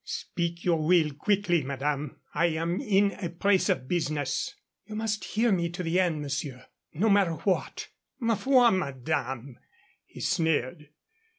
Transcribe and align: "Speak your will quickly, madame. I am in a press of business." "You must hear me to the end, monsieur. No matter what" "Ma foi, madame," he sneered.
"Speak 0.03 0.63
your 0.65 0.81
will 0.81 1.11
quickly, 1.13 1.61
madame. 1.61 2.15
I 2.33 2.47
am 2.47 2.81
in 2.81 3.11
a 3.23 3.29
press 3.29 3.69
of 3.69 3.87
business." 3.87 4.55
"You 4.85 4.95
must 4.95 5.23
hear 5.23 5.51
me 5.51 5.69
to 5.69 5.83
the 5.83 5.99
end, 5.99 6.23
monsieur. 6.23 6.65
No 6.95 7.07
matter 7.07 7.33
what" 7.33 7.87
"Ma 8.19 8.33
foi, 8.33 8.71
madame," 8.71 9.59
he 10.07 10.19
sneered. 10.19 10.89